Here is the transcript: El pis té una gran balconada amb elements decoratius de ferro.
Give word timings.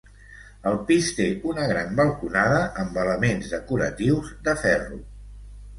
El 0.69 0.77
pis 0.87 1.09
té 1.17 1.27
una 1.51 1.67
gran 1.73 1.93
balconada 2.01 2.65
amb 2.85 2.99
elements 3.05 3.55
decoratius 3.55 4.35
de 4.49 4.59
ferro. 4.67 5.01